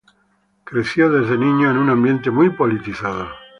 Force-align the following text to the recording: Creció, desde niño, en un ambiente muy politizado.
Creció, 0.63 1.11
desde 1.11 1.37
niño, 1.37 1.69
en 1.69 1.77
un 1.77 1.91
ambiente 1.91 2.31
muy 2.31 2.49
politizado. 2.49 3.29